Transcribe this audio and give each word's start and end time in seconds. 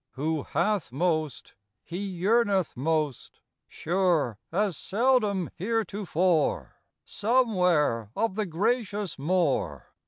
Who 0.13 0.41
hath 0.41 0.91
most, 0.91 1.53
he 1.83 1.99
yearneth 1.99 2.75
most, 2.75 3.39
Sure, 3.67 4.39
as 4.51 4.75
seldom 4.75 5.51
heretofore, 5.57 6.77
Somewhere 7.05 8.09
of 8.15 8.33
the 8.33 8.47
gracious 8.47 9.19
more. 9.19 9.93